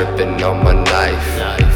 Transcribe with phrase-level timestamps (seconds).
[0.00, 1.28] gripping on my knife.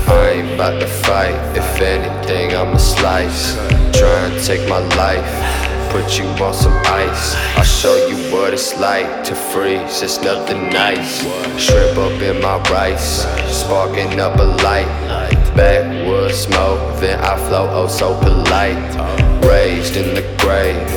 [0.09, 3.55] I ain't about to fight, if anything, I'ma slice.
[3.99, 5.33] Try and take my life,
[5.93, 7.35] put you on some ice.
[7.57, 11.21] I'll show you what it's like to freeze, it's nothing nice.
[11.61, 14.89] Shrimp up in my rice, sparking up a light.
[15.55, 18.91] Backwoods smoke, then I flow oh so polite.
[19.45, 20.89] Raised in the grave,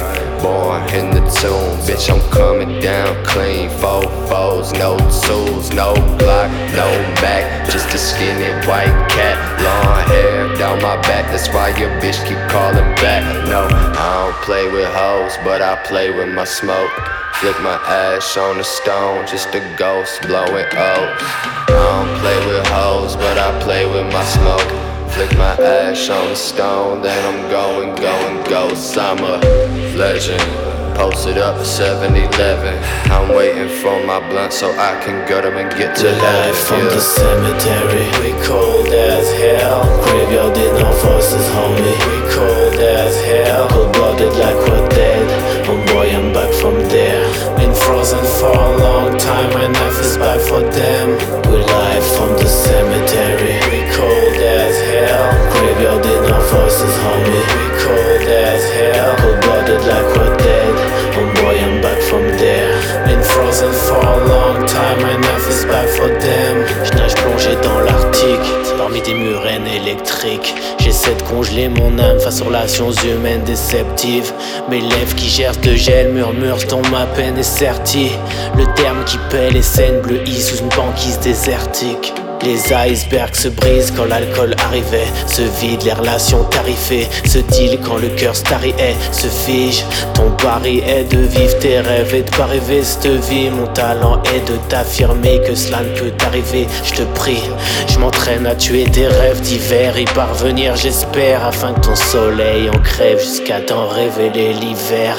[0.41, 1.77] born in the tomb.
[1.85, 3.69] Bitch, I'm coming down clean.
[3.69, 6.87] Four foes, no tools, no block, no
[7.21, 7.69] back.
[7.69, 11.25] Just a skinny white cat, long hair down my back.
[11.31, 13.23] That's why your bitch keep calling back.
[13.47, 16.91] No, I don't play with hoes, but I play with my smoke.
[17.39, 21.21] Flick my ash on the stone, just a ghost blowing O's.
[21.21, 24.86] I don't play with hoes, but I play with my smoke.
[25.13, 28.27] Flick my ash on the stone, then I'm going, going.
[28.99, 29.37] I'm a
[29.95, 30.41] legend.
[30.97, 32.75] Posted up at 7 Eleven.
[33.11, 36.21] I'm waiting for my blunt so I can go them and get to heaven.
[36.23, 36.89] Live from yeah.
[36.89, 39.85] the cemetery, we cold as hell.
[40.03, 41.97] Graveyard in our voices, homie.
[42.09, 43.69] We cold as hell.
[43.69, 45.67] Cold blooded like we're dead.
[45.69, 47.21] Oh boy, I'm back from there.
[47.57, 50.96] Been frozen for a long time, my knife is back for them.
[57.29, 57.57] Oh.
[66.83, 69.13] Je nage plongé dans l'Arctique, parmi des
[69.75, 70.55] électriques.
[70.79, 74.31] J'essaie de congeler mon âme face aux relations humaines déceptives.
[74.69, 78.11] Mes lèvres qui gercent de gel murmurent dont ma peine est sertie.
[78.55, 82.13] Le terme qui paie les scènes bleuies sous une banquise désertique.
[82.43, 87.97] Les icebergs se brisent quand l'alcool arrivait, se vide les relations tarifées, se deal quand
[87.97, 89.83] le cœur stariait, se fige.
[90.13, 93.49] Ton pari est de vivre tes rêves et de pas rêver cette vie.
[93.49, 96.67] Mon talent est de t'affirmer que cela ne peut t'arriver.
[96.83, 97.43] Je te prie,
[97.87, 102.79] je m'entraîne à tuer tes rêves d'hiver, y parvenir j'espère, afin que ton soleil en
[102.79, 105.17] crève jusqu'à t'en révéler l'hiver.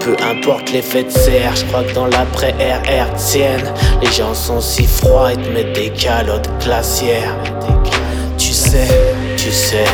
[0.00, 3.72] Peu importe l'effet de serre, je crois que dans l'après-air air tienne.
[4.00, 7.36] Les gens sont si froids, ils te mettent des calottes glaciaires.
[8.36, 8.88] Tu sais,
[9.36, 9.84] tu sais,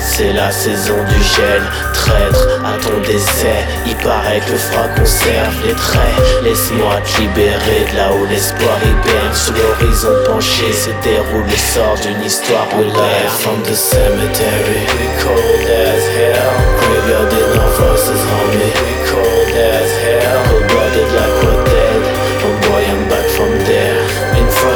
[0.00, 1.62] c'est la saison du gel.
[1.92, 6.42] Traître à ton décès, il paraît que le froid conserve les traits.
[6.42, 11.96] Laisse-moi te libérer de là où l'espoir hiberne Sous l'horizon penché se déroule le sort
[12.02, 13.30] d'une histoire en l'air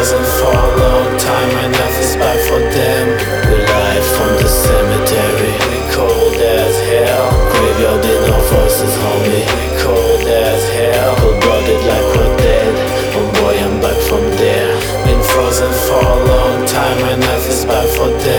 [0.07, 3.07] A long time knife is back for them.
[3.51, 7.27] We live from the cemetery We cold as hell.
[7.51, 11.17] Graveyard in our voices, homie We cold as hell.
[11.17, 12.75] Cold-blooded like we're dead
[13.19, 14.79] Oh boy, I'm back from there.
[15.07, 18.36] Been frozen for a long time knife is back for them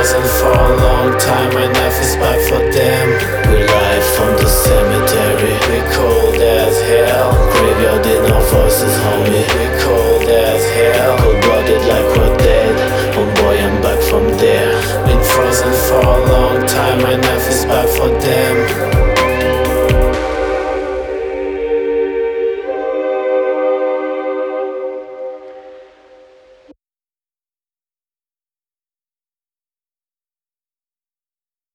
[0.00, 3.06] frozen for a long time My knife is back for them.
[3.50, 7.32] We live from the cemetery We cold as hell.
[7.52, 11.18] Graveyard in our voices, homie We cold as hell.
[11.18, 12.76] Cold-blooded like we're dead
[13.16, 14.72] Oh boy, I'm back from there.
[15.06, 19.19] Been frozen for a long time My knife is back for them